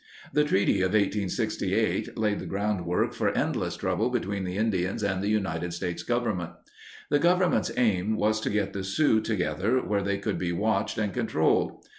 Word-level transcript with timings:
The 0.33 0.43
Treaty 0.43 0.81
of 0.81 0.93
1868 0.93 2.17
laid 2.17 2.39
the 2.39 2.47
groundwork 2.47 3.13
for 3.13 3.29
end 3.37 3.55
less 3.55 3.77
trouble 3.77 4.09
between 4.09 4.45
the 4.45 4.57
Indians 4.57 5.03
and 5.03 5.21
the 5.21 5.29
United 5.29 5.75
States 5.75 6.01
Government. 6.01 6.53
The 7.11 7.19
Government's 7.19 7.69
aim 7.77 8.15
was 8.15 8.41
to 8.41 8.49
get 8.49 8.73
the 8.73 8.83
Sioux 8.83 9.21
together 9.21 9.77
where 9.77 10.01
they 10.01 10.17
could 10.17 10.39
be 10.39 10.53
watched 10.53 10.97
and 10.97 11.13
controlled. 11.13 11.85